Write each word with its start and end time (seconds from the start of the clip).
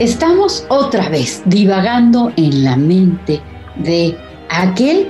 Estamos 0.00 0.64
otra 0.70 1.10
vez 1.10 1.42
divagando 1.44 2.32
en 2.36 2.64
la 2.64 2.74
mente 2.74 3.38
de 3.76 4.16
aquel 4.48 5.06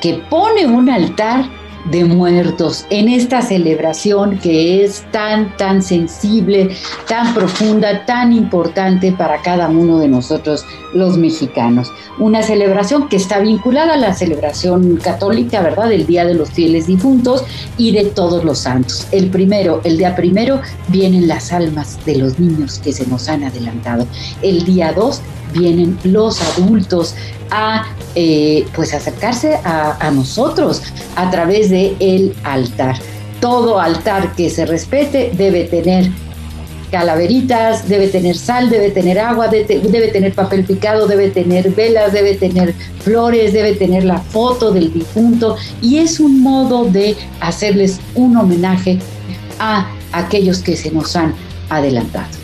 que 0.00 0.14
pone 0.30 0.66
un 0.66 0.88
altar 0.88 1.44
de 1.86 2.04
muertos 2.04 2.84
en 2.90 3.08
esta 3.08 3.42
celebración 3.42 4.38
que 4.38 4.84
es 4.84 5.04
tan, 5.10 5.56
tan 5.56 5.82
sensible, 5.82 6.70
tan 7.08 7.34
profunda, 7.34 8.04
tan 8.06 8.32
importante 8.32 9.12
para 9.12 9.40
cada 9.42 9.68
uno 9.68 9.98
de 9.98 10.08
nosotros 10.08 10.64
los 10.92 11.16
mexicanos. 11.16 11.92
Una 12.18 12.42
celebración 12.42 13.08
que 13.08 13.16
está 13.16 13.38
vinculada 13.38 13.94
a 13.94 13.98
la 13.98 14.14
celebración 14.14 14.96
católica, 14.96 15.62
¿verdad? 15.62 15.88
Del 15.88 16.06
Día 16.06 16.24
de 16.24 16.34
los 16.34 16.50
Fieles 16.50 16.86
Difuntos 16.86 17.44
y 17.76 17.92
de 17.92 18.04
todos 18.06 18.44
los 18.44 18.58
santos. 18.58 19.06
El 19.10 19.30
primero, 19.30 19.80
el 19.84 19.98
día 19.98 20.14
primero, 20.14 20.60
vienen 20.88 21.28
las 21.28 21.52
almas 21.52 21.98
de 22.04 22.16
los 22.16 22.38
niños 22.38 22.78
que 22.78 22.92
se 22.92 23.06
nos 23.06 23.28
han 23.28 23.44
adelantado. 23.44 24.06
El 24.42 24.64
día 24.64 24.92
dos 24.92 25.22
vienen 25.52 25.98
los 26.04 26.40
adultos 26.40 27.14
a 27.50 27.86
eh, 28.14 28.66
pues 28.74 28.94
acercarse 28.94 29.54
a, 29.64 29.96
a, 30.06 30.10
nosotros 30.10 30.82
a 31.16 31.30
través 31.30 31.70
de 31.70 31.96
el 32.00 32.34
altar. 32.44 32.96
Todo 33.40 33.80
altar 33.80 34.34
que 34.34 34.50
se 34.50 34.66
respete 34.66 35.32
debe 35.34 35.64
tener 35.64 36.10
calaveritas, 36.90 37.88
debe 37.88 38.08
tener 38.08 38.36
sal, 38.36 38.68
debe 38.68 38.90
tener 38.90 39.18
agua, 39.18 39.48
debe, 39.48 39.80
debe 39.80 40.08
tener 40.08 40.34
papel 40.34 40.64
picado, 40.64 41.06
debe 41.06 41.30
tener 41.30 41.70
velas, 41.70 42.12
debe 42.12 42.34
tener 42.34 42.74
flores, 43.02 43.52
debe 43.52 43.74
tener 43.74 44.04
la 44.04 44.18
foto 44.18 44.72
del 44.72 44.92
difunto 44.92 45.56
y 45.80 45.98
es 45.98 46.20
un 46.20 46.42
modo 46.42 46.84
de 46.84 47.16
hacerles 47.40 48.00
un 48.14 48.36
homenaje 48.36 48.98
a 49.58 49.90
aquellos 50.12 50.58
que 50.58 50.76
se 50.76 50.90
nos 50.90 51.14
han 51.16 51.34
adelantado. 51.68 52.39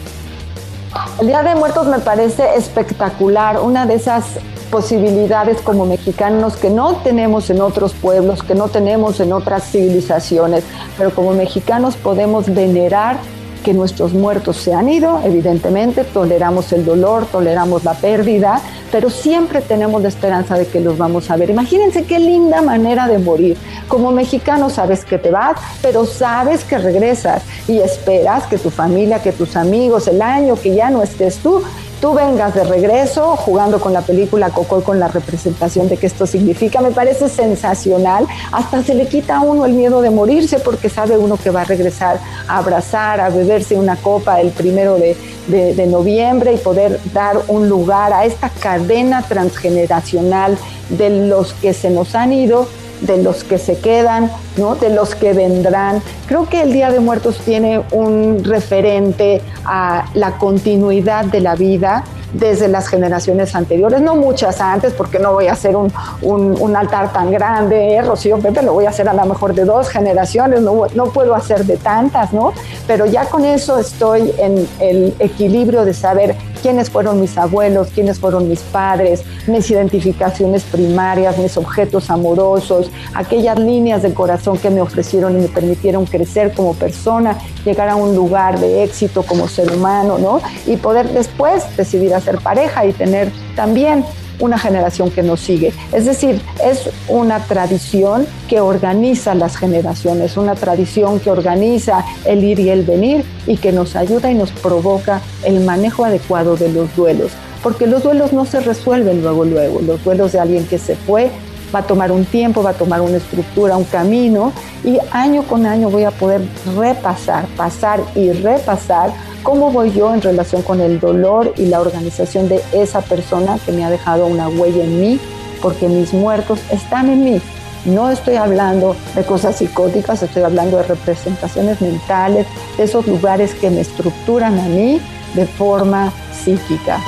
El 1.20 1.27
Día 1.27 1.42
de 1.42 1.55
Muertos 1.55 1.86
me 1.86 1.98
parece 1.98 2.56
espectacular, 2.56 3.61
una 3.61 3.86
de 3.86 3.95
esas 3.95 4.39
posibilidades 4.70 5.61
como 5.61 5.86
mexicanos 5.86 6.57
que 6.57 6.70
no 6.70 6.96
tenemos 6.96 7.51
en 7.51 7.61
otros 7.61 7.95
pueblos, 7.95 8.42
que 8.42 8.55
no 8.55 8.68
tenemos 8.68 9.20
en 9.20 9.33
otras 9.33 9.64
civilizaciones, 9.70 10.64
pero 10.98 11.14
como 11.14 11.33
mexicanos 11.33 11.96
podemos 11.96 12.52
venerar 12.52 13.17
que 13.64 13.74
nuestros 13.74 14.12
muertos 14.12 14.56
se 14.56 14.72
han 14.72 14.89
ido, 14.89 15.20
evidentemente, 15.24 16.05
toleramos 16.05 16.72
el 16.72 16.84
dolor, 16.84 17.27
toleramos 17.27 17.84
la 17.84 17.94
pérdida, 17.94 18.61
pero 18.92 19.11
siempre 19.11 19.61
tenemos 19.61 20.02
la 20.02 20.08
esperanza 20.08 20.56
de 20.56 20.67
que 20.67 20.80
los 20.80 20.96
vamos 20.96 21.30
a 21.30 21.36
ver. 21.36 21.50
Imagínense 21.50 22.05
qué 22.05 22.18
linda 22.18 22.62
manera 22.62 23.08
de 23.08 23.18
morir. 23.18 23.56
Como 23.89 24.12
mexicano 24.12 24.70
sabes 24.70 25.05
que 25.05 25.18
te 25.18 25.30
vas, 25.30 25.56
pero 25.83 26.05
sabes 26.05 26.64
que 26.64 26.78
regresas 26.78 27.42
y 27.68 27.78
esperas 27.78 28.46
que 28.46 28.58
tu 28.58 28.70
familia, 28.70 29.22
que 29.22 29.33
tus 29.33 29.56
amigos, 29.56 30.08
el 30.08 30.22
año 30.22 30.56
que 30.56 30.74
ya 30.74 30.90
no 30.90 31.02
estés 31.02 31.39
tú, 31.39 31.62
tú 32.01 32.14
vengas 32.14 32.55
de 32.55 32.64
regreso 32.64 33.36
jugando 33.36 33.80
con 33.80 33.92
la 33.92 34.02
película 34.02 34.51
Coco 34.51 34.83
con 34.83 35.01
la 35.01 35.08
representación 35.08 35.89
de 35.89 35.96
que 35.96 36.07
esto 36.07 36.27
significa. 36.27 36.80
Me 36.80 36.90
parece 36.90 37.29
sensacional. 37.29 38.27
Hasta 38.52 38.83
se 38.83 38.95
le 38.95 39.07
quita 39.07 39.36
a 39.36 39.40
uno 39.40 39.64
el 39.64 39.73
miedo 39.73 40.01
de 40.02 40.11
morirse 40.11 40.58
porque 40.58 40.89
sabe 40.89 41.17
uno 41.18 41.36
que 41.36 41.51
va 41.51 41.62
a 41.62 41.64
regresar 41.64 42.20
a 42.48 42.58
abrazar, 42.58 43.20
a 43.20 43.30
beberse 43.30 43.77
una 43.77 43.96
copa 43.96 44.40
el 44.40 44.51
primero 44.51 44.96
de, 44.96 45.17
de, 45.46 45.74
de 45.74 45.86
noviembre 45.86 46.52
y 46.52 46.58
poder 46.58 47.01
dar 47.12 47.39
un 47.48 47.68
lugar 47.68 48.13
a 48.13 48.24
esta 48.24 48.48
cadena 48.48 49.23
transgeneracional 49.23 50.58
de 50.90 51.11
los 51.28 51.52
que 51.55 51.73
se 51.73 51.90
nos 51.90 52.14
han 52.14 52.33
ido 52.33 52.68
de 53.01 53.23
los 53.23 53.45
que 53.45 53.58
se 53.58 53.79
quedan, 53.79 54.30
¿no? 54.57 54.74
de 54.77 54.90
los 54.90 55.14
que 55.14 55.33
vendrán. 55.33 56.02
Creo 56.27 56.48
que 56.48 56.62
el 56.62 56.73
Día 56.73 56.90
de 56.90 57.01
Muertos 57.01 57.39
tiene 57.45 57.83
un 57.92 58.42
referente 58.45 59.42
a 59.64 60.07
la 60.14 60.39
continuidad 60.39 61.27
de 61.27 61.40
la 61.40 61.55
vida 61.55 62.05
desde 62.33 62.69
las 62.69 62.89
generaciones 62.89 63.55
anteriores, 63.55 64.01
no 64.01 64.17
muchas 64.17 64.61
antes, 64.61 64.92
porque 64.92 65.19
no 65.19 65.33
voy 65.33 65.47
a 65.47 65.53
hacer 65.53 65.77
un, 65.77 65.92
un, 66.23 66.57
un 66.61 66.77
altar 66.77 67.13
tan 67.13 67.31
grande, 67.31 67.95
¿eh? 67.95 68.03
Rocío 68.03 68.39
Pepe, 68.39 68.63
lo 68.63 68.75
voy 68.75 68.87
a 68.87 68.91
hacer 68.91 69.09
a 69.09 69.14
lo 69.14 69.25
mejor 69.25 69.55
de 69.55 69.64
dos 69.64 69.89
generaciones, 69.89 70.61
no, 70.61 70.87
no 70.95 71.07
puedo 71.07 71.35
hacer 71.35 71.64
de 71.64 71.77
tantas, 71.77 72.33
¿no? 72.33 72.53
Pero 72.87 73.07
ya 73.07 73.27
con 73.27 73.45
eso 73.45 73.79
estoy 73.79 74.33
en 74.39 74.69
el 74.81 75.14
equilibrio 75.19 75.85
de 75.85 75.95
saber 75.95 76.37
quiénes 76.67 76.91
fueron 76.91 77.20
mis 77.20 77.39
abuelos, 77.39 77.89
quiénes 77.95 78.19
fueron 78.19 78.48
mis 78.48 78.61
padres, 78.61 79.23
mis 79.47 79.70
identificaciones 79.70 80.64
primarias, 80.64 81.39
mis 81.39 81.57
objetos 81.57 82.11
amorosos, 82.11 82.91
aquellas 83.14 83.57
líneas 83.58 84.03
del 84.03 84.14
corazón 84.14 84.58
que 84.58 84.69
me 84.69 84.81
ofrecieron 84.81 85.37
y 85.37 85.43
me 85.43 85.48
permitieron 85.48 86.07
crecer 86.07 86.53
como 86.55 86.75
persona, 86.75 87.39
llegar 87.64 87.89
a 87.89 87.95
un 87.95 88.17
lugar 88.17 88.58
de 88.58 88.83
éxito 88.83 89.23
como 89.23 89.47
ser 89.47 89.73
humano, 89.73 90.19
¿no? 90.19 90.41
Y 90.67 90.77
poder 90.77 91.08
después 91.11 91.64
decidir 91.77 92.13
hacer 92.14 92.26
pareja 92.35 92.85
y 92.87 92.92
tener 92.92 93.31
también 93.55 94.05
una 94.39 94.59
generación 94.59 95.11
que 95.11 95.23
nos 95.23 95.41
sigue. 95.41 95.73
Es 95.92 96.05
decir, 96.05 96.41
es 96.63 96.91
una 97.09 97.41
tradición 97.45 98.27
que 98.48 98.61
organiza 98.61 99.35
las 99.35 99.57
generaciones, 99.57 100.37
una 100.37 100.55
tradición 100.55 101.20
que 101.20 101.31
organiza 101.31 102.05
el 102.25 102.45
ir 102.45 102.59
y 102.59 102.70
el 102.70 102.85
venir 102.85 103.25
y 103.47 103.57
que 103.57 103.73
nos 103.73 103.97
ayuda 103.97 104.31
y 104.31 104.35
nos 104.35 104.51
provoca 104.53 105.20
el 105.45 105.61
manejo 105.61 106.05
adecuado 106.05 106.57
de 106.57 106.70
los 106.70 106.95
duelos. 106.97 107.33
Porque 107.63 107.87
los 107.87 108.03
duelos 108.03 108.33
no 108.33 108.45
se 108.45 108.61
resuelven 108.61 109.23
luego, 109.23 109.45
luego. 109.45 109.81
Los 109.81 110.05
duelos 110.05 110.33
de 110.33 110.39
alguien 110.39 110.67
que 110.67 110.79
se 110.79 110.95
fue 110.95 111.31
va 111.77 111.81
a 111.81 111.87
tomar 111.87 112.11
un 112.11 112.25
tiempo, 112.25 112.63
va 112.63 112.70
a 112.70 112.73
tomar 112.73 113.03
una 113.03 113.19
estructura, 113.19 113.77
un 113.77 113.85
camino 113.85 114.51
y 114.83 114.98
año 115.11 115.42
con 115.42 115.67
año 115.67 115.91
voy 115.91 116.05
a 116.05 116.11
poder 116.11 116.41
repasar, 116.75 117.45
pasar 117.48 118.01
y 118.14 118.33
repasar 118.33 119.13
cómo 119.42 119.70
voy 119.70 119.92
yo 119.92 120.14
en 120.14 120.23
relación 120.23 120.63
con 120.63 120.81
el 120.81 120.98
dolor 120.98 121.53
y 121.59 121.67
la 121.67 121.81
organización 121.81 122.48
de 122.48 122.63
esa 122.73 123.03
persona 123.03 123.59
que 123.67 123.73
me 123.73 123.85
ha 123.85 123.91
dejado 123.91 124.27
una 124.27 124.48
huella 124.48 124.85
en 124.85 125.01
mí, 125.01 125.20
porque 125.61 125.87
mis 125.87 126.14
muertos 126.14 126.61
están 126.70 127.11
en 127.11 127.25
mí. 127.25 127.42
No 127.85 128.11
estoy 128.11 128.37
hablando 128.37 128.97
de 129.14 129.23
cosas 129.23 129.56
psicóticas, 129.56 130.23
estoy 130.23 130.44
hablando 130.44 130.79
de 130.79 130.85
representaciones 130.85 131.82
mentales, 131.82 132.46
de 132.79 132.84
esos 132.84 133.06
lugares 133.06 133.55
que 133.55 133.69
me 133.69 133.82
estructuran 133.82 134.58
a 134.58 134.67
mí 134.69 134.99
de 135.34 135.46
forma 135.46 136.11
psíquica. 136.32 136.99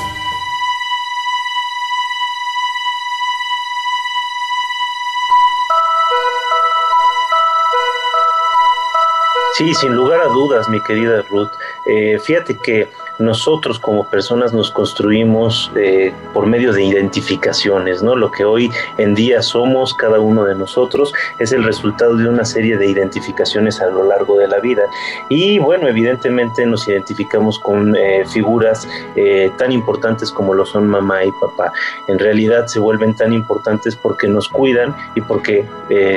Sí, 9.58 9.74
sin 9.74 9.92
lugar 9.92 10.20
a 10.20 10.26
dudas, 10.26 10.68
mi 10.68 10.80
querida 10.80 11.20
Ruth. 11.22 11.50
Eh, 11.84 12.20
fíjate 12.20 12.56
que 12.56 12.86
nosotros 13.18 13.78
como 13.78 14.04
personas 14.04 14.52
nos 14.52 14.70
construimos 14.70 15.70
eh, 15.76 16.12
por 16.32 16.46
medio 16.46 16.72
de 16.72 16.84
identificaciones, 16.84 18.02
¿no? 18.02 18.14
Lo 18.14 18.30
que 18.30 18.44
hoy 18.44 18.70
en 18.96 19.14
día 19.14 19.42
somos 19.42 19.92
cada 19.94 20.20
uno 20.20 20.44
de 20.44 20.54
nosotros 20.54 21.12
es 21.38 21.52
el 21.52 21.64
resultado 21.64 22.16
de 22.16 22.28
una 22.28 22.44
serie 22.44 22.76
de 22.76 22.86
identificaciones 22.86 23.80
a 23.80 23.86
lo 23.86 24.04
largo 24.04 24.38
de 24.38 24.48
la 24.48 24.60
vida. 24.60 24.82
Y 25.28 25.58
bueno, 25.58 25.88
evidentemente 25.88 26.64
nos 26.66 26.86
identificamos 26.86 27.58
con 27.58 27.96
eh, 27.96 28.24
figuras 28.26 28.88
eh, 29.16 29.50
tan 29.58 29.72
importantes 29.72 30.30
como 30.30 30.54
lo 30.54 30.64
son 30.64 30.86
mamá 30.86 31.24
y 31.24 31.30
papá. 31.40 31.72
En 32.06 32.18
realidad 32.18 32.66
se 32.66 32.78
vuelven 32.78 33.14
tan 33.14 33.32
importantes 33.32 33.96
porque 33.96 34.28
nos 34.28 34.48
cuidan 34.48 34.94
y 35.14 35.20
porque 35.20 35.66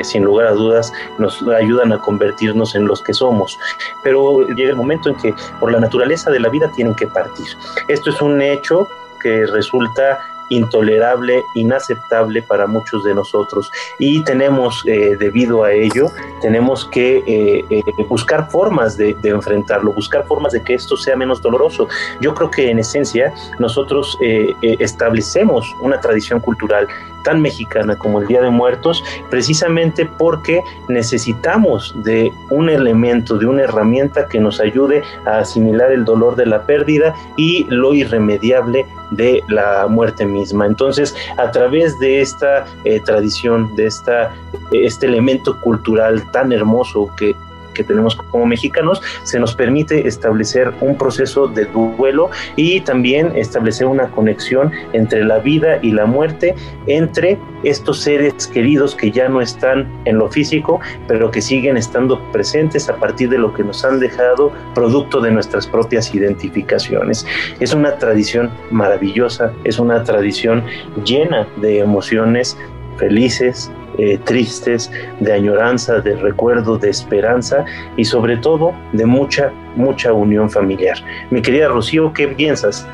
sin 0.02 0.24
lugar 0.24 0.46
a 0.46 0.52
dudas 0.52 0.92
nos 1.18 1.42
ayudan 1.48 1.92
a 1.92 1.98
convertirnos 1.98 2.74
en 2.74 2.86
los 2.86 3.02
que 3.02 3.14
somos. 3.14 3.58
Pero 4.02 4.46
llega 4.48 4.70
el 4.70 4.76
momento 4.76 5.08
en 5.08 5.16
que 5.16 5.34
por 5.58 5.72
la 5.72 5.80
naturaleza 5.80 6.30
de 6.30 6.40
la 6.40 6.48
vida 6.48 6.70
que 6.94 7.06
partir. 7.06 7.46
Esto 7.88 8.10
es 8.10 8.20
un 8.20 8.40
hecho 8.40 8.88
que 9.20 9.46
resulta 9.46 10.20
intolerable, 10.52 11.44
inaceptable 11.54 12.42
para 12.42 12.66
muchos 12.66 13.04
de 13.04 13.14
nosotros. 13.14 13.70
Y 13.98 14.22
tenemos, 14.24 14.82
eh, 14.86 15.16
debido 15.18 15.64
a 15.64 15.72
ello, 15.72 16.06
tenemos 16.40 16.84
que 16.86 17.18
eh, 17.26 17.64
eh, 17.70 17.82
buscar 18.08 18.50
formas 18.50 18.96
de, 18.96 19.16
enfrentarlo, 19.22 19.92
buscar 19.92 20.26
formas 20.26 20.52
de 20.52 20.62
que 20.62 20.74
esto 20.74 20.96
sea 20.96 21.16
menos 21.16 21.40
doloroso. 21.40 21.88
Yo 22.20 22.34
creo 22.34 22.50
que 22.50 22.70
en 22.70 22.78
esencia 22.78 23.32
nosotros 23.58 24.18
establecemos 24.60 25.74
una 25.80 26.00
tradición 26.00 26.40
cultural 26.40 26.86
tan 27.22 27.40
mexicana 27.40 27.96
como 27.96 28.20
el 28.20 28.26
Día 28.26 28.42
de 28.42 28.50
Muertos, 28.50 29.02
precisamente 29.30 30.08
porque 30.18 30.62
necesitamos 30.88 31.94
de 32.02 32.32
un 32.50 32.68
elemento, 32.68 33.38
de 33.38 33.46
una 33.46 33.62
herramienta 33.62 34.26
que 34.28 34.40
nos 34.40 34.60
ayude 34.60 35.02
a 35.24 35.38
asimilar 35.38 35.92
el 35.92 36.04
dolor 36.04 36.36
de 36.36 36.46
la 36.46 36.62
pérdida 36.62 37.14
y 37.36 37.64
lo 37.68 37.94
irremediable 37.94 38.86
de 39.16 39.42
la 39.48 39.86
muerte 39.86 40.24
misma. 40.24 40.66
Entonces, 40.66 41.14
a 41.38 41.50
través 41.50 41.98
de 41.98 42.20
esta 42.20 42.64
eh, 42.84 43.00
tradición, 43.00 43.74
de 43.76 43.86
esta, 43.86 44.34
este 44.72 45.06
elemento 45.06 45.58
cultural 45.60 46.30
tan 46.32 46.52
hermoso 46.52 47.10
que 47.16 47.34
que 47.72 47.84
tenemos 47.84 48.16
como 48.16 48.46
mexicanos, 48.46 49.02
se 49.24 49.38
nos 49.38 49.54
permite 49.54 50.06
establecer 50.06 50.72
un 50.80 50.96
proceso 50.96 51.46
de 51.46 51.66
duelo 51.66 52.30
y 52.56 52.80
también 52.80 53.32
establecer 53.36 53.86
una 53.86 54.08
conexión 54.10 54.70
entre 54.92 55.24
la 55.24 55.38
vida 55.38 55.78
y 55.82 55.92
la 55.92 56.06
muerte, 56.06 56.54
entre 56.86 57.38
estos 57.62 58.00
seres 58.00 58.46
queridos 58.46 58.94
que 58.94 59.10
ya 59.10 59.28
no 59.28 59.40
están 59.40 59.90
en 60.04 60.18
lo 60.18 60.28
físico, 60.28 60.80
pero 61.06 61.30
que 61.30 61.40
siguen 61.40 61.76
estando 61.76 62.20
presentes 62.32 62.88
a 62.88 62.96
partir 62.96 63.28
de 63.28 63.38
lo 63.38 63.54
que 63.54 63.62
nos 63.62 63.84
han 63.84 64.00
dejado 64.00 64.52
producto 64.74 65.20
de 65.20 65.30
nuestras 65.30 65.66
propias 65.66 66.14
identificaciones. 66.14 67.26
Es 67.60 67.72
una 67.72 67.96
tradición 67.98 68.50
maravillosa, 68.70 69.52
es 69.64 69.78
una 69.78 70.02
tradición 70.04 70.64
llena 71.04 71.46
de 71.56 71.78
emociones 71.80 72.56
felices, 72.96 73.70
eh, 73.98 74.18
tristes, 74.24 74.90
de 75.20 75.32
añoranza, 75.32 76.00
de 76.00 76.16
recuerdo, 76.16 76.78
de 76.78 76.90
esperanza 76.90 77.64
y 77.96 78.04
sobre 78.04 78.36
todo 78.36 78.72
de 78.92 79.06
mucha, 79.06 79.52
mucha 79.76 80.12
unión 80.12 80.50
familiar. 80.50 80.96
Mi 81.30 81.42
querida 81.42 81.68
Rocío, 81.68 82.12
¿qué 82.12 82.28
piensas? 82.28 82.86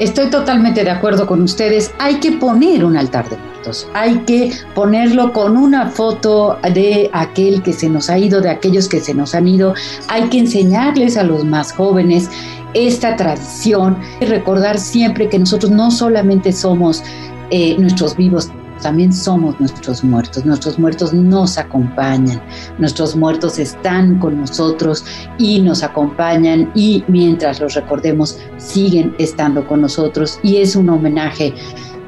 Estoy 0.00 0.30
totalmente 0.30 0.82
de 0.82 0.90
acuerdo 0.90 1.26
con 1.26 1.42
ustedes. 1.42 1.92
Hay 1.98 2.20
que 2.20 2.32
poner 2.32 2.86
un 2.86 2.96
altar 2.96 3.28
de 3.28 3.36
muertos. 3.36 3.86
Hay 3.92 4.20
que 4.20 4.50
ponerlo 4.74 5.32
con 5.34 5.58
una 5.58 5.90
foto 5.90 6.58
de 6.62 7.10
aquel 7.12 7.62
que 7.62 7.74
se 7.74 7.90
nos 7.90 8.08
ha 8.08 8.16
ido, 8.16 8.40
de 8.40 8.48
aquellos 8.48 8.88
que 8.88 9.00
se 9.00 9.12
nos 9.12 9.34
han 9.34 9.46
ido. 9.46 9.74
Hay 10.08 10.30
que 10.30 10.38
enseñarles 10.38 11.18
a 11.18 11.22
los 11.22 11.44
más 11.44 11.72
jóvenes 11.72 12.30
esta 12.72 13.16
tradición 13.16 13.98
y 14.20 14.24
recordar 14.24 14.78
siempre 14.78 15.28
que 15.28 15.38
nosotros 15.38 15.70
no 15.70 15.90
solamente 15.90 16.52
somos 16.52 17.02
eh, 17.50 17.76
nuestros 17.78 18.16
vivos, 18.16 18.50
también 18.82 19.12
somos 19.12 19.58
nuestros 19.60 20.02
muertos. 20.02 20.44
Nuestros 20.44 20.78
muertos 20.78 21.12
nos 21.12 21.58
acompañan, 21.58 22.40
nuestros 22.78 23.14
muertos 23.14 23.58
están 23.58 24.18
con 24.18 24.40
nosotros 24.40 25.04
y 25.38 25.60
nos 25.60 25.82
acompañan 25.82 26.70
y 26.74 27.04
mientras 27.08 27.60
los 27.60 27.74
recordemos 27.74 28.38
siguen 28.56 29.14
estando 29.18 29.66
con 29.66 29.82
nosotros 29.82 30.38
y 30.42 30.56
es 30.56 30.76
un 30.76 30.88
homenaje 30.88 31.54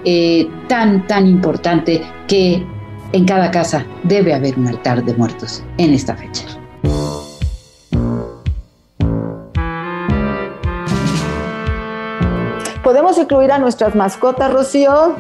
eh, 0.05 0.49
tan, 0.69 1.07
tan 1.07 1.27
importante 1.27 2.03
que 2.27 2.67
en 3.13 3.25
cada 3.27 3.51
casa 3.51 3.87
debe 4.05 4.35
haber 4.35 4.59
un 4.59 4.67
altar 4.67 5.05
de 5.05 5.15
muertos 5.15 5.63
en 5.77 5.93
esta 5.93 6.17
fecha. 6.17 6.45
¿Podemos 12.83 13.17
incluir 13.17 13.53
a 13.53 13.59
nuestras 13.59 13.95
mascotas, 13.95 14.53
Rocío? 14.53 15.15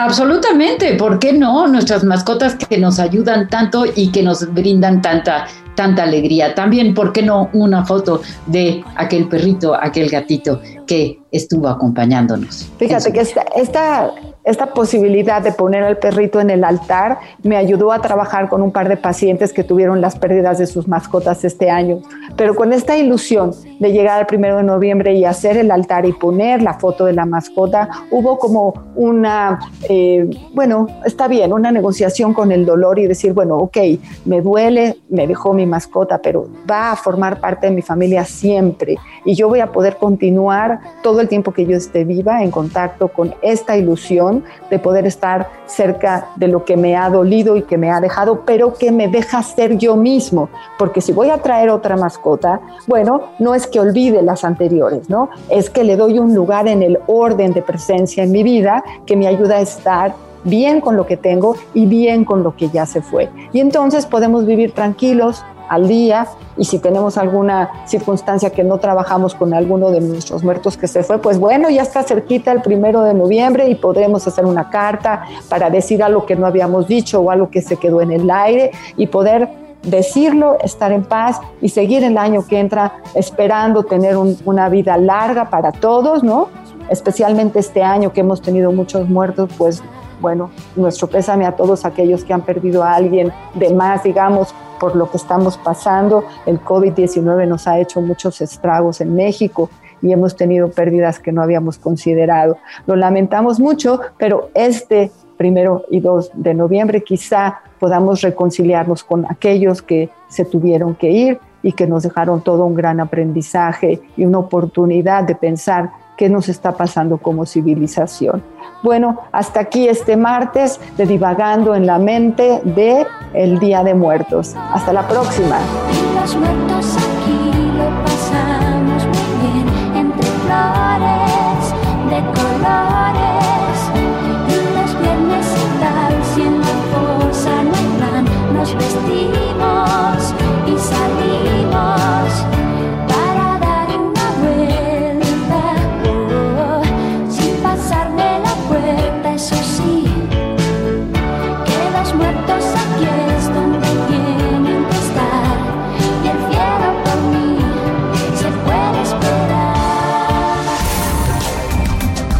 Absolutamente, 0.00 0.94
¿por 0.94 1.18
qué 1.18 1.32
no? 1.32 1.66
Nuestras 1.66 2.04
mascotas 2.04 2.54
que 2.54 2.78
nos 2.78 3.00
ayudan 3.00 3.48
tanto 3.48 3.84
y 3.96 4.12
que 4.12 4.22
nos 4.22 4.54
brindan 4.54 5.02
tanta, 5.02 5.48
tanta 5.74 6.04
alegría. 6.04 6.54
También, 6.54 6.94
¿por 6.94 7.12
qué 7.12 7.20
no 7.20 7.50
una 7.52 7.84
foto 7.84 8.22
de 8.46 8.84
aquel 8.94 9.28
perrito, 9.28 9.74
aquel 9.74 10.08
gatito 10.08 10.60
que 10.86 11.18
estuvo 11.32 11.66
acompañándonos? 11.66 12.70
Fíjate 12.78 13.12
que 13.12 13.22
esta, 13.22 13.42
esta 13.56 14.12
esta 14.44 14.66
posibilidad 14.72 15.42
de 15.42 15.52
poner 15.52 15.82
al 15.82 15.98
perrito 15.98 16.40
en 16.40 16.50
el 16.50 16.64
altar 16.64 17.18
me 17.42 17.56
ayudó 17.56 17.92
a 17.92 18.00
trabajar 18.00 18.48
con 18.48 18.62
un 18.62 18.72
par 18.72 18.88
de 18.88 18.96
pacientes 18.96 19.52
que 19.52 19.64
tuvieron 19.64 20.00
las 20.00 20.18
pérdidas 20.18 20.58
de 20.58 20.66
sus 20.66 20.88
mascotas 20.88 21.44
este 21.44 21.70
año. 21.70 22.00
Pero 22.36 22.54
con 22.54 22.72
esta 22.72 22.96
ilusión 22.96 23.52
de 23.78 23.92
llegar 23.92 24.18
al 24.18 24.26
primero 24.26 24.56
de 24.56 24.62
noviembre 24.62 25.14
y 25.14 25.24
hacer 25.24 25.56
el 25.56 25.70
altar 25.70 26.06
y 26.06 26.12
poner 26.12 26.62
la 26.62 26.74
foto 26.74 27.04
de 27.04 27.12
la 27.12 27.26
mascota, 27.26 27.88
hubo 28.10 28.38
como 28.38 28.74
una, 28.94 29.58
eh, 29.88 30.28
bueno, 30.54 30.86
está 31.04 31.28
bien, 31.28 31.52
una 31.52 31.70
negociación 31.70 32.32
con 32.32 32.52
el 32.52 32.64
dolor 32.64 32.98
y 32.98 33.06
decir, 33.06 33.32
bueno, 33.32 33.56
ok, 33.56 33.76
me 34.24 34.40
duele, 34.40 34.96
me 35.08 35.26
dejó 35.26 35.52
mi 35.52 35.66
mascota, 35.66 36.18
pero 36.18 36.48
va 36.70 36.92
a 36.92 36.96
formar 36.96 37.40
parte 37.40 37.66
de 37.66 37.72
mi 37.72 37.82
familia 37.82 38.24
siempre 38.24 38.96
y 39.24 39.34
yo 39.34 39.48
voy 39.48 39.60
a 39.60 39.72
poder 39.72 39.96
continuar 39.96 40.80
todo 41.02 41.20
el 41.20 41.28
tiempo 41.28 41.52
que 41.52 41.66
yo 41.66 41.76
esté 41.76 42.04
viva 42.04 42.42
en 42.42 42.50
contacto 42.50 43.08
con 43.08 43.34
esta 43.42 43.76
ilusión 43.76 44.37
de 44.70 44.78
poder 44.78 45.06
estar 45.06 45.48
cerca 45.66 46.28
de 46.36 46.48
lo 46.48 46.64
que 46.64 46.76
me 46.76 46.96
ha 46.96 47.08
dolido 47.10 47.56
y 47.56 47.62
que 47.62 47.78
me 47.78 47.90
ha 47.90 48.00
dejado, 48.00 48.42
pero 48.44 48.74
que 48.74 48.92
me 48.92 49.08
deja 49.08 49.42
ser 49.42 49.76
yo 49.78 49.96
mismo, 49.96 50.48
porque 50.78 51.00
si 51.00 51.12
voy 51.12 51.30
a 51.30 51.38
traer 51.38 51.70
otra 51.70 51.96
mascota, 51.96 52.60
bueno, 52.86 53.22
no 53.38 53.54
es 53.54 53.66
que 53.66 53.80
olvide 53.80 54.22
las 54.22 54.44
anteriores, 54.44 55.08
¿no? 55.08 55.30
Es 55.48 55.70
que 55.70 55.84
le 55.84 55.96
doy 55.96 56.18
un 56.18 56.34
lugar 56.34 56.68
en 56.68 56.82
el 56.82 56.98
orden 57.06 57.52
de 57.52 57.62
presencia 57.62 58.24
en 58.24 58.32
mi 58.32 58.42
vida 58.42 58.84
que 59.06 59.16
me 59.16 59.26
ayuda 59.26 59.56
a 59.56 59.60
estar 59.60 60.14
bien 60.44 60.80
con 60.80 60.96
lo 60.96 61.06
que 61.06 61.16
tengo 61.16 61.56
y 61.74 61.86
bien 61.86 62.24
con 62.24 62.42
lo 62.42 62.56
que 62.56 62.68
ya 62.68 62.86
se 62.86 63.02
fue. 63.02 63.28
Y 63.52 63.60
entonces 63.60 64.06
podemos 64.06 64.46
vivir 64.46 64.72
tranquilos, 64.72 65.44
al 65.68 65.88
día 65.88 66.26
y 66.56 66.64
si 66.64 66.78
tenemos 66.78 67.16
alguna 67.18 67.70
circunstancia 67.86 68.50
que 68.50 68.64
no 68.64 68.78
trabajamos 68.78 69.34
con 69.34 69.54
alguno 69.54 69.90
de 69.90 70.00
nuestros 70.00 70.42
muertos 70.42 70.76
que 70.76 70.88
se 70.88 71.02
fue, 71.02 71.18
pues 71.18 71.38
bueno, 71.38 71.70
ya 71.70 71.82
está 71.82 72.02
cerquita 72.02 72.52
el 72.52 72.62
primero 72.62 73.02
de 73.02 73.14
noviembre 73.14 73.68
y 73.68 73.74
podremos 73.74 74.26
hacer 74.26 74.44
una 74.44 74.70
carta 74.70 75.24
para 75.48 75.70
decir 75.70 76.02
algo 76.02 76.26
que 76.26 76.36
no 76.36 76.46
habíamos 76.46 76.88
dicho 76.88 77.20
o 77.20 77.30
algo 77.30 77.50
que 77.50 77.62
se 77.62 77.76
quedó 77.76 78.00
en 78.00 78.12
el 78.12 78.30
aire 78.30 78.72
y 78.96 79.06
poder 79.06 79.48
decirlo, 79.82 80.58
estar 80.62 80.92
en 80.92 81.04
paz 81.04 81.40
y 81.60 81.68
seguir 81.68 82.02
el 82.04 82.18
año 82.18 82.44
que 82.46 82.58
entra 82.58 83.00
esperando 83.14 83.84
tener 83.84 84.16
una 84.16 84.68
vida 84.68 84.96
larga 84.96 85.50
para 85.50 85.72
todos, 85.72 86.22
¿no? 86.22 86.48
Especialmente 86.90 87.58
este 87.58 87.82
año 87.82 88.12
que 88.12 88.20
hemos 88.20 88.42
tenido 88.42 88.72
muchos 88.72 89.08
muertos, 89.08 89.50
pues 89.56 89.82
bueno, 90.20 90.50
nuestro 90.74 91.06
pésame 91.06 91.46
a 91.46 91.52
todos 91.52 91.84
aquellos 91.84 92.24
que 92.24 92.32
han 92.32 92.42
perdido 92.42 92.82
a 92.82 92.94
alguien 92.94 93.32
de 93.54 93.72
más, 93.72 94.02
digamos, 94.02 94.54
por 94.78 94.96
lo 94.96 95.10
que 95.10 95.16
estamos 95.16 95.56
pasando. 95.56 96.24
El 96.46 96.60
COVID-19 96.60 97.46
nos 97.46 97.66
ha 97.66 97.78
hecho 97.78 98.00
muchos 98.00 98.40
estragos 98.40 99.00
en 99.00 99.14
México 99.14 99.70
y 100.02 100.12
hemos 100.12 100.36
tenido 100.36 100.70
pérdidas 100.70 101.18
que 101.18 101.32
no 101.32 101.42
habíamos 101.42 101.78
considerado. 101.78 102.58
Lo 102.86 102.96
lamentamos 102.96 103.58
mucho, 103.58 104.00
pero 104.16 104.50
este 104.54 105.10
primero 105.36 105.84
y 105.90 106.00
2 106.00 106.32
de 106.34 106.54
noviembre 106.54 107.02
quizá 107.02 107.60
podamos 107.78 108.20
reconciliarnos 108.22 109.04
con 109.04 109.24
aquellos 109.30 109.82
que 109.82 110.10
se 110.28 110.44
tuvieron 110.44 110.94
que 110.94 111.10
ir 111.10 111.38
y 111.62 111.72
que 111.72 111.86
nos 111.86 112.02
dejaron 112.02 112.42
todo 112.42 112.64
un 112.64 112.74
gran 112.74 113.00
aprendizaje 113.00 114.00
y 114.16 114.24
una 114.24 114.38
oportunidad 114.38 115.24
de 115.24 115.34
pensar 115.34 115.90
qué 116.18 116.28
nos 116.28 116.50
está 116.50 116.72
pasando 116.72 117.16
como 117.16 117.46
civilización. 117.46 118.42
Bueno, 118.82 119.20
hasta 119.32 119.60
aquí 119.60 119.88
este 119.88 120.16
martes 120.16 120.78
de 120.98 121.06
Divagando 121.06 121.74
en 121.74 121.86
la 121.86 121.98
Mente 121.98 122.60
de 122.64 123.06
el 123.32 123.58
Día 123.58 123.82
de 123.84 123.94
Muertos. 123.94 124.54
Hasta 124.72 124.92
la 124.92 125.06
próxima. 125.06 125.58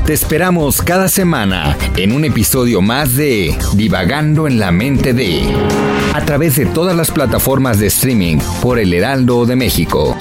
Te 0.08 0.14
esperamos 0.14 0.80
cada 0.80 1.06
semana 1.06 1.76
en 1.98 2.12
un 2.12 2.24
episodio 2.24 2.80
más 2.80 3.14
de 3.14 3.54
Divagando 3.74 4.46
en 4.46 4.58
la 4.58 4.72
mente 4.72 5.12
de 5.12 5.54
a 6.14 6.24
través 6.24 6.56
de 6.56 6.64
todas 6.64 6.96
las 6.96 7.10
plataformas 7.10 7.78
de 7.78 7.88
streaming 7.88 8.38
por 8.62 8.78
El 8.78 8.94
Heraldo 8.94 9.44
de 9.44 9.54
México. 9.54 10.16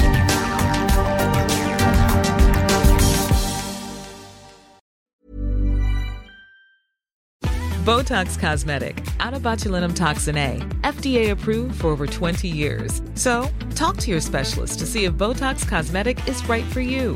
Botox 7.85 8.37
Cosmetic, 8.37 9.01
out 9.21 9.33
of 9.33 9.41
botulinum 9.41 9.95
toxin 9.95 10.35
A, 10.35 10.59
FDA 10.81 11.31
approved 11.31 11.79
for 11.79 11.87
over 11.87 12.05
20 12.05 12.49
years. 12.49 13.01
So, 13.13 13.47
talk 13.75 13.95
to 13.99 14.11
your 14.11 14.19
specialist 14.19 14.79
to 14.79 14.85
see 14.85 15.05
if 15.05 15.13
Botox 15.13 15.65
Cosmetic 15.65 16.19
is 16.27 16.45
right 16.49 16.65
for 16.73 16.81
you. 16.81 17.15